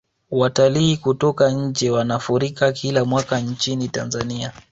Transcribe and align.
watalii 0.31 0.97
kutoka 0.97 1.51
nje 1.51 1.89
wanafurika 1.91 2.71
kila 2.71 3.05
mwaka 3.05 3.39
nchini 3.39 3.89
tanzania 3.89 4.53